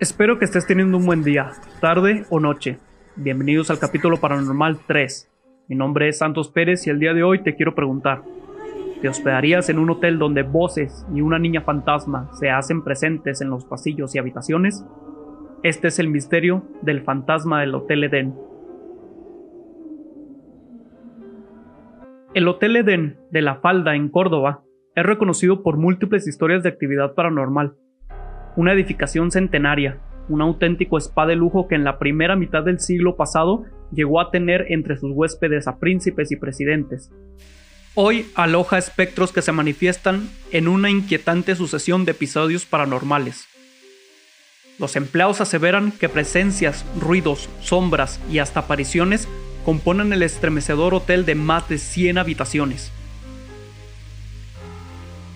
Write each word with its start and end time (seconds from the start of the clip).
Espero 0.00 0.38
que 0.38 0.46
estés 0.46 0.66
teniendo 0.66 0.96
un 0.96 1.04
buen 1.04 1.22
día, 1.22 1.50
tarde 1.78 2.24
o 2.30 2.40
noche. 2.40 2.78
Bienvenidos 3.16 3.70
al 3.70 3.78
capítulo 3.78 4.16
paranormal 4.16 4.78
3. 4.86 5.30
Mi 5.68 5.76
nombre 5.76 6.08
es 6.08 6.16
Santos 6.16 6.48
Pérez 6.48 6.86
y 6.86 6.90
el 6.90 6.98
día 6.98 7.12
de 7.12 7.22
hoy 7.22 7.42
te 7.42 7.54
quiero 7.54 7.74
preguntar, 7.74 8.22
¿te 9.02 9.10
hospedarías 9.10 9.68
en 9.68 9.78
un 9.78 9.90
hotel 9.90 10.18
donde 10.18 10.42
voces 10.42 11.06
y 11.14 11.20
una 11.20 11.38
niña 11.38 11.60
fantasma 11.60 12.30
se 12.32 12.48
hacen 12.48 12.82
presentes 12.82 13.42
en 13.42 13.50
los 13.50 13.66
pasillos 13.66 14.14
y 14.14 14.18
habitaciones? 14.18 14.86
Este 15.62 15.88
es 15.88 15.98
el 15.98 16.08
misterio 16.08 16.62
del 16.80 17.02
fantasma 17.02 17.60
del 17.60 17.74
Hotel 17.74 18.04
Edén. 18.04 18.34
El 22.32 22.48
Hotel 22.48 22.74
Edén 22.76 23.18
de 23.30 23.42
La 23.42 23.56
Falda 23.56 23.94
en 23.94 24.08
Córdoba 24.08 24.62
es 24.94 25.04
reconocido 25.04 25.62
por 25.62 25.76
múltiples 25.76 26.26
historias 26.26 26.62
de 26.62 26.70
actividad 26.70 27.12
paranormal 27.14 27.76
una 28.56 28.72
edificación 28.72 29.30
centenaria, 29.30 29.98
un 30.28 30.42
auténtico 30.42 30.98
spa 30.98 31.26
de 31.26 31.36
lujo 31.36 31.68
que 31.68 31.74
en 31.74 31.84
la 31.84 31.98
primera 31.98 32.36
mitad 32.36 32.62
del 32.62 32.80
siglo 32.80 33.16
pasado 33.16 33.64
llegó 33.92 34.20
a 34.20 34.30
tener 34.30 34.66
entre 34.68 34.96
sus 34.96 35.10
huéspedes 35.12 35.66
a 35.66 35.78
príncipes 35.78 36.30
y 36.30 36.36
presidentes. 36.36 37.10
Hoy 37.94 38.26
aloja 38.36 38.78
espectros 38.78 39.32
que 39.32 39.42
se 39.42 39.52
manifiestan 39.52 40.28
en 40.52 40.68
una 40.68 40.90
inquietante 40.90 41.56
sucesión 41.56 42.04
de 42.04 42.12
episodios 42.12 42.64
paranormales. 42.64 43.46
Los 44.78 44.96
empleados 44.96 45.40
aseveran 45.40 45.90
que 45.92 46.08
presencias, 46.08 46.86
ruidos, 46.98 47.50
sombras 47.60 48.20
y 48.30 48.38
hasta 48.38 48.60
apariciones 48.60 49.28
componen 49.64 50.12
el 50.12 50.22
estremecedor 50.22 50.94
hotel 50.94 51.26
de 51.26 51.34
más 51.34 51.68
de 51.68 51.78
100 51.78 52.18
habitaciones. 52.18 52.92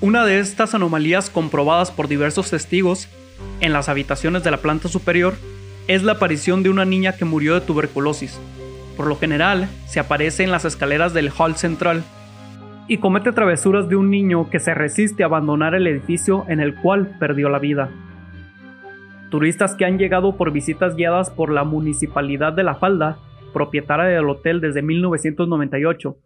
Una 0.04 0.26
de 0.26 0.38
estas 0.38 0.74
anomalías 0.74 1.30
comprobadas 1.30 1.90
por 1.90 2.08
diversos 2.08 2.50
testigos 2.50 3.08
en 3.62 3.72
las 3.72 3.88
habitaciones 3.88 4.44
de 4.44 4.50
la 4.50 4.58
planta 4.58 4.86
superior 4.88 5.32
es 5.88 6.02
la 6.02 6.12
aparición 6.12 6.62
de 6.62 6.68
una 6.68 6.84
niña 6.84 7.16
que 7.16 7.24
murió 7.24 7.54
de 7.54 7.62
tuberculosis. 7.62 8.38
Por 8.98 9.06
lo 9.06 9.16
general, 9.16 9.66
se 9.86 10.00
aparece 10.00 10.44
en 10.44 10.50
las 10.50 10.66
escaleras 10.66 11.14
del 11.14 11.30
hall 11.30 11.56
central 11.56 12.04
y 12.86 12.98
comete 12.98 13.32
travesuras 13.32 13.88
de 13.88 13.96
un 13.96 14.10
niño 14.10 14.50
que 14.50 14.60
se 14.60 14.74
resiste 14.74 15.22
a 15.22 15.26
abandonar 15.26 15.74
el 15.74 15.86
edificio 15.86 16.44
en 16.48 16.60
el 16.60 16.74
cual 16.74 17.16
perdió 17.18 17.48
la 17.48 17.58
vida. 17.58 17.88
Turistas 19.30 19.74
que 19.74 19.86
han 19.86 19.96
llegado 19.96 20.36
por 20.36 20.52
visitas 20.52 20.96
guiadas 20.96 21.30
por 21.30 21.50
la 21.50 21.64
Municipalidad 21.64 22.52
de 22.52 22.62
La 22.62 22.74
Falda, 22.74 23.16
propietaria 23.54 24.04
del 24.04 24.28
hotel 24.28 24.60
desde 24.60 24.82
1998, 24.82 26.18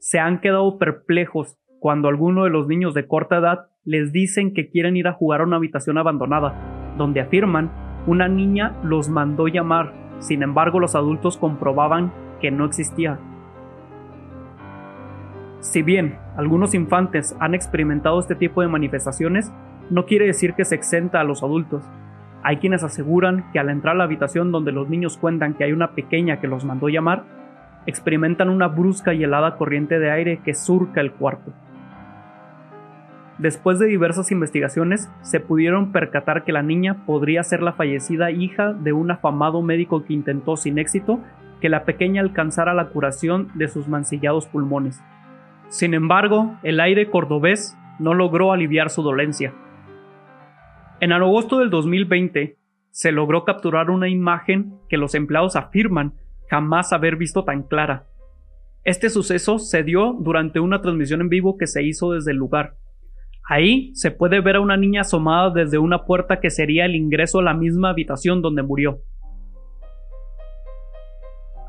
se 0.00 0.18
han 0.18 0.40
quedado 0.40 0.76
perplejos 0.76 1.56
cuando 1.82 2.06
alguno 2.06 2.44
de 2.44 2.50
los 2.50 2.68
niños 2.68 2.94
de 2.94 3.08
corta 3.08 3.38
edad 3.38 3.66
les 3.84 4.12
dicen 4.12 4.54
que 4.54 4.70
quieren 4.70 4.96
ir 4.96 5.08
a 5.08 5.14
jugar 5.14 5.40
a 5.40 5.44
una 5.44 5.56
habitación 5.56 5.98
abandonada, 5.98 6.54
donde 6.96 7.20
afirman 7.20 7.72
una 8.06 8.28
niña 8.28 8.76
los 8.84 9.08
mandó 9.08 9.48
llamar, 9.48 9.92
sin 10.20 10.44
embargo 10.44 10.78
los 10.78 10.94
adultos 10.94 11.36
comprobaban 11.38 12.12
que 12.40 12.52
no 12.52 12.66
existía. 12.66 13.18
Si 15.58 15.82
bien 15.82 16.18
algunos 16.36 16.72
infantes 16.72 17.34
han 17.40 17.52
experimentado 17.52 18.20
este 18.20 18.36
tipo 18.36 18.62
de 18.62 18.68
manifestaciones, 18.68 19.52
no 19.90 20.06
quiere 20.06 20.26
decir 20.26 20.54
que 20.54 20.64
se 20.64 20.76
exenta 20.76 21.18
a 21.18 21.24
los 21.24 21.42
adultos. 21.42 21.82
Hay 22.44 22.58
quienes 22.58 22.84
aseguran 22.84 23.50
que 23.52 23.58
al 23.58 23.70
entrar 23.70 23.96
a 23.96 23.98
la 23.98 24.04
habitación 24.04 24.52
donde 24.52 24.70
los 24.70 24.88
niños 24.88 25.16
cuentan 25.16 25.54
que 25.54 25.64
hay 25.64 25.72
una 25.72 25.96
pequeña 25.96 26.38
que 26.38 26.46
los 26.46 26.64
mandó 26.64 26.88
llamar, 26.88 27.24
experimentan 27.86 28.50
una 28.50 28.68
brusca 28.68 29.14
y 29.14 29.24
helada 29.24 29.56
corriente 29.56 29.98
de 29.98 30.12
aire 30.12 30.40
que 30.44 30.54
surca 30.54 31.00
el 31.00 31.10
cuarto. 31.10 31.52
Después 33.38 33.78
de 33.78 33.86
diversas 33.86 34.30
investigaciones, 34.30 35.10
se 35.22 35.40
pudieron 35.40 35.90
percatar 35.90 36.44
que 36.44 36.52
la 36.52 36.62
niña 36.62 37.04
podría 37.06 37.42
ser 37.42 37.62
la 37.62 37.72
fallecida 37.72 38.30
hija 38.30 38.72
de 38.72 38.92
un 38.92 39.10
afamado 39.10 39.62
médico 39.62 40.04
que 40.04 40.12
intentó 40.12 40.56
sin 40.56 40.78
éxito 40.78 41.20
que 41.60 41.68
la 41.68 41.84
pequeña 41.84 42.20
alcanzara 42.20 42.74
la 42.74 42.88
curación 42.88 43.48
de 43.54 43.68
sus 43.68 43.88
mancillados 43.88 44.46
pulmones. 44.46 45.02
Sin 45.68 45.94
embargo, 45.94 46.58
el 46.62 46.80
aire 46.80 47.08
cordobés 47.08 47.78
no 47.98 48.14
logró 48.14 48.52
aliviar 48.52 48.90
su 48.90 49.02
dolencia. 49.02 49.54
En 51.00 51.12
agosto 51.12 51.60
del 51.60 51.70
2020, 51.70 52.58
se 52.90 53.12
logró 53.12 53.44
capturar 53.44 53.90
una 53.90 54.08
imagen 54.08 54.74
que 54.88 54.98
los 54.98 55.14
empleados 55.14 55.56
afirman 55.56 56.14
jamás 56.50 56.92
haber 56.92 57.16
visto 57.16 57.44
tan 57.44 57.62
clara. 57.62 58.06
Este 58.84 59.08
suceso 59.08 59.58
se 59.58 59.82
dio 59.82 60.12
durante 60.20 60.60
una 60.60 60.82
transmisión 60.82 61.22
en 61.22 61.28
vivo 61.28 61.56
que 61.56 61.66
se 61.66 61.82
hizo 61.82 62.12
desde 62.12 62.32
el 62.32 62.36
lugar. 62.36 62.76
Ahí 63.52 63.90
se 63.94 64.10
puede 64.10 64.40
ver 64.40 64.56
a 64.56 64.60
una 64.60 64.78
niña 64.78 65.02
asomada 65.02 65.50
desde 65.50 65.76
una 65.76 66.06
puerta 66.06 66.40
que 66.40 66.48
sería 66.48 66.86
el 66.86 66.96
ingreso 66.96 67.38
a 67.38 67.42
la 67.42 67.52
misma 67.52 67.90
habitación 67.90 68.40
donde 68.40 68.62
murió. 68.62 69.02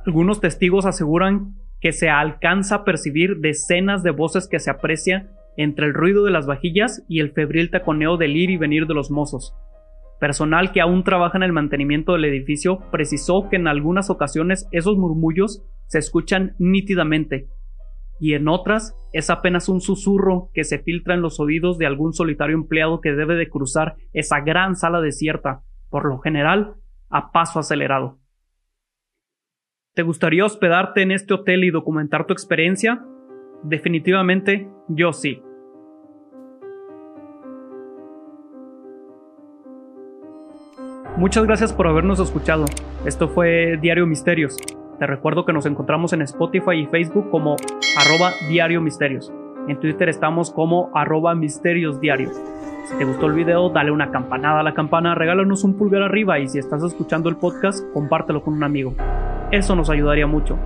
Algunos 0.05 0.39
testigos 0.39 0.85
aseguran 0.85 1.55
que 1.81 1.91
se 1.91 2.09
alcanza 2.09 2.75
a 2.75 2.83
percibir 2.85 3.39
decenas 3.39 4.01
de 4.01 4.11
voces 4.11 4.47
que 4.47 4.61
se 4.61 4.71
aprecia 4.71 5.29
entre 5.57 5.87
el 5.87 5.93
ruido 5.93 6.23
de 6.23 6.31
las 6.31 6.45
vajillas 6.45 7.03
y 7.09 7.19
el 7.19 7.33
febril 7.33 7.69
taconeo 7.69 8.15
del 8.15 8.37
ir 8.37 8.49
y 8.49 8.55
venir 8.55 8.87
de 8.87 8.93
los 8.93 9.11
mozos. 9.11 9.53
Personal 10.21 10.71
que 10.71 10.79
aún 10.79 11.03
trabaja 11.03 11.37
en 11.37 11.43
el 11.43 11.51
mantenimiento 11.51 12.13
del 12.13 12.23
edificio 12.23 12.79
precisó 12.93 13.49
que 13.49 13.57
en 13.57 13.67
algunas 13.67 14.09
ocasiones 14.09 14.69
esos 14.71 14.95
murmullos 14.95 15.65
se 15.87 15.99
escuchan 15.99 16.55
nítidamente 16.59 17.49
y 18.23 18.35
en 18.35 18.47
otras 18.47 18.95
es 19.11 19.29
apenas 19.29 19.67
un 19.67 19.81
susurro 19.81 20.49
que 20.53 20.63
se 20.63 20.79
filtra 20.79 21.13
en 21.13 21.21
los 21.21 21.41
oídos 21.41 21.77
de 21.77 21.85
algún 21.85 22.13
solitario 22.13 22.55
empleado 22.55 23.01
que 23.01 23.11
debe 23.11 23.35
de 23.35 23.49
cruzar 23.49 23.97
esa 24.13 24.39
gran 24.39 24.77
sala 24.77 25.01
desierta, 25.01 25.63
por 25.89 26.05
lo 26.05 26.19
general 26.19 26.75
a 27.09 27.33
paso 27.33 27.59
acelerado. 27.59 28.21
¿Te 29.93 30.03
gustaría 30.03 30.45
hospedarte 30.45 31.01
en 31.01 31.11
este 31.11 31.33
hotel 31.33 31.65
y 31.65 31.69
documentar 31.69 32.25
tu 32.25 32.31
experiencia? 32.31 33.05
Definitivamente 33.61 34.69
yo 34.87 35.11
sí. 35.11 35.41
Muchas 41.17 41.43
gracias 41.43 41.73
por 41.73 41.87
habernos 41.87 42.21
escuchado. 42.21 42.63
Esto 43.05 43.27
fue 43.27 43.77
Diario 43.81 44.07
Misterios. 44.07 44.55
Te 44.99 45.07
recuerdo 45.07 45.43
que 45.45 45.53
nos 45.53 45.65
encontramos 45.65 46.13
en 46.13 46.21
Spotify 46.21 46.75
y 46.75 46.85
Facebook 46.85 47.29
como 47.29 47.55
arroba 47.97 48.31
diario 48.47 48.79
misterios. 48.79 49.33
En 49.67 49.79
Twitter 49.79 50.07
estamos 50.07 50.51
como 50.51 50.91
arroba 50.93 51.33
misterios 51.35 51.99
diarios. 51.99 52.39
Si 52.85 52.97
te 52.97 53.05
gustó 53.05 53.27
el 53.27 53.33
video, 53.33 53.69
dale 53.69 53.91
una 53.91 54.11
campanada 54.11 54.59
a 54.59 54.63
la 54.63 54.73
campana, 54.73 55.15
regálanos 55.15 55.63
un 55.63 55.75
pulgar 55.75 56.03
arriba 56.03 56.39
y 56.39 56.47
si 56.47 56.59
estás 56.59 56.83
escuchando 56.83 57.29
el 57.29 57.37
podcast, 57.37 57.83
compártelo 57.93 58.43
con 58.43 58.53
un 58.53 58.63
amigo. 58.63 58.93
Eso 59.51 59.75
nos 59.75 59.89
ayudaría 59.89 60.27
mucho. 60.27 60.57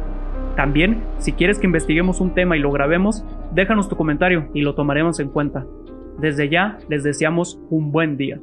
También, 0.56 1.04
si 1.20 1.34
quieres 1.34 1.60
que 1.60 1.68
investiguemos 1.68 2.20
un 2.20 2.34
tema 2.34 2.58
y 2.58 2.60
lo 2.60 2.72
grabemos, 2.72 3.24
déjanos 3.54 3.88
tu 3.88 3.96
comentario 3.96 4.50
y 4.54 4.62
lo 4.62 4.76
tomaremos 4.76 5.20
en 5.20 5.30
cuenta. 5.30 5.66
Desde 6.18 6.50
ya, 6.50 6.80
les 6.90 7.04
deseamos 7.04 7.60
un 7.70 7.92
buen 7.92 8.18
día. 8.18 8.40